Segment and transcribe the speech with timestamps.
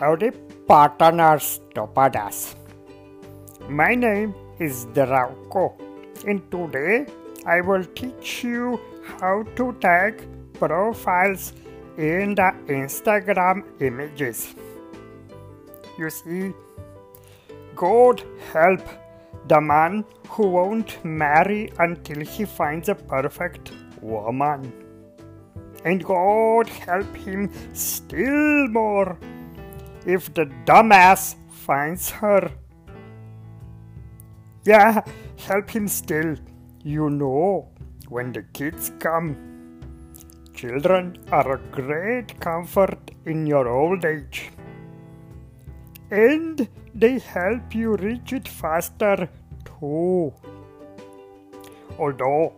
[0.00, 0.30] Howdy,
[0.66, 2.54] partners Topadas.
[3.68, 5.74] My name is Drauko,
[6.26, 7.04] and today
[7.44, 8.80] I will teach you
[9.18, 10.22] how to tag
[10.54, 11.52] profiles
[11.98, 14.54] in the Instagram images.
[15.98, 16.54] You see,
[17.76, 18.22] God
[18.54, 18.80] help
[19.48, 24.72] the man who won't marry until he finds a perfect woman.
[25.84, 29.18] And God help him still more
[30.06, 32.50] if the dumbass finds her.
[34.64, 35.02] Yeah,
[35.38, 36.36] help him still.
[36.82, 37.68] You know,
[38.08, 39.36] when the kids come.
[40.54, 44.50] Children are a great comfort in your old age.
[46.10, 49.28] And they help you reach it faster
[49.64, 50.32] too.
[51.98, 52.52] Although,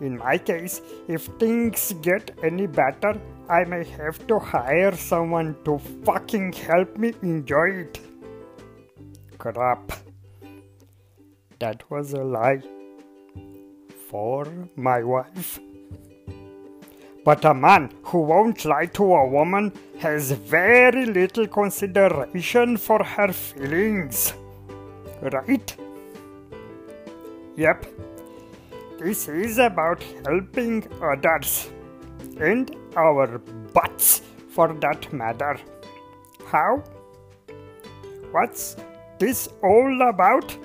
[0.00, 5.78] in my case, if things get any better, I may have to hire someone to
[6.04, 8.00] fucking help me enjoy it.
[9.38, 9.92] Crap.
[11.58, 12.62] That was a lie.
[14.08, 15.58] For my wife.
[17.24, 23.32] But a man who won't lie to a woman has very little consideration for her
[23.32, 24.34] feelings.
[25.20, 25.76] Right?
[27.56, 27.86] Yep.
[29.02, 31.70] This is about helping others
[32.38, 33.38] and our
[33.74, 34.22] butts
[34.54, 35.58] for that matter.
[36.46, 36.84] How?
[38.30, 38.76] What's
[39.18, 40.56] this all about?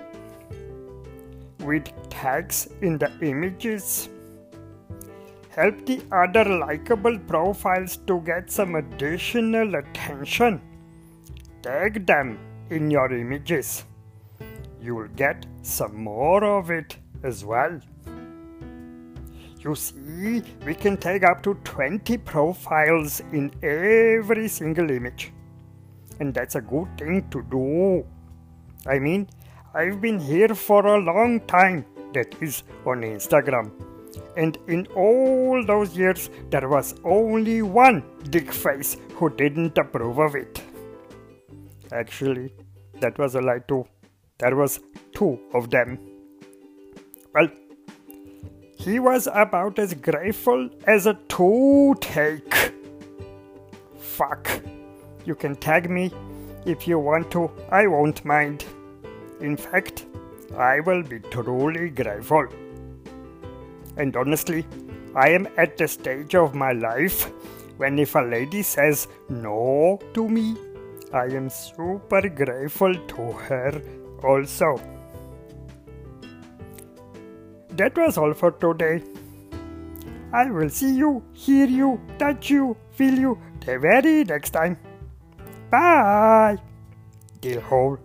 [1.61, 4.09] With tags in the images
[5.49, 10.61] help the other likable profiles to get some additional attention.
[11.63, 12.37] Tag them
[12.69, 13.85] in your images.
[14.79, 17.81] You'll get some more of it as well.
[19.67, 25.33] You see, we can take up to 20 profiles in every single image.
[26.21, 28.05] And that's a good thing to do.
[28.89, 29.27] I mean,
[29.73, 33.71] I've been here for a long time, that is on Instagram
[34.37, 40.35] and in all those years there was only one dick face who didn't approve of
[40.35, 40.61] it.
[41.91, 42.53] Actually,
[43.01, 43.85] that was a lie too.
[44.37, 44.79] There was
[45.13, 45.99] two of them.
[47.33, 47.49] Well,
[48.87, 52.73] he was about as grateful as a toothache.
[53.99, 54.61] Fuck.
[55.25, 56.11] You can tag me
[56.65, 58.63] if you want to, I won't mind.
[59.41, 60.05] In fact,
[60.57, 62.47] I will be truly grateful.
[63.97, 64.65] And honestly,
[65.15, 67.29] I am at the stage of my life
[67.75, 70.55] when if a lady says no to me,
[71.13, 73.81] I am super grateful to her
[74.23, 74.96] also.
[77.77, 79.03] That was all for today.
[80.33, 84.77] I will see you, hear you, touch you, feel you the very next time.
[85.69, 86.57] Bye!
[87.39, 87.99] Deal hole.